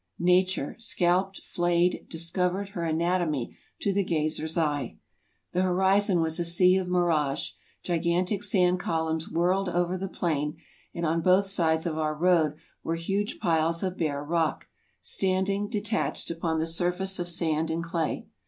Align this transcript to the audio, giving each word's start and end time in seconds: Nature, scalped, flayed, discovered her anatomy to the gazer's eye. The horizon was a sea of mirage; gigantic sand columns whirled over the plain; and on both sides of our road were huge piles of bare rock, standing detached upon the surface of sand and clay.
Nature, 0.17 0.75
scalped, 0.79 1.41
flayed, 1.45 2.07
discovered 2.09 2.69
her 2.69 2.81
anatomy 2.83 3.55
to 3.79 3.93
the 3.93 4.03
gazer's 4.03 4.57
eye. 4.57 4.97
The 5.51 5.61
horizon 5.61 6.21
was 6.21 6.39
a 6.39 6.43
sea 6.43 6.75
of 6.77 6.87
mirage; 6.87 7.51
gigantic 7.83 8.41
sand 8.41 8.79
columns 8.79 9.29
whirled 9.29 9.69
over 9.69 9.99
the 9.99 10.09
plain; 10.09 10.57
and 10.91 11.05
on 11.05 11.21
both 11.21 11.45
sides 11.45 11.85
of 11.85 11.99
our 11.99 12.15
road 12.15 12.55
were 12.83 12.95
huge 12.95 13.37
piles 13.37 13.83
of 13.83 13.95
bare 13.95 14.23
rock, 14.23 14.67
standing 15.01 15.69
detached 15.69 16.31
upon 16.31 16.57
the 16.57 16.65
surface 16.65 17.19
of 17.19 17.29
sand 17.29 17.69
and 17.69 17.83
clay. 17.83 18.25